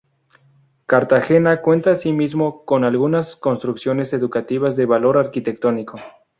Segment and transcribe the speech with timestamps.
[0.87, 5.99] Cartagena cuenta así mismo con algunas construcciones educativas de valor arquitectónico.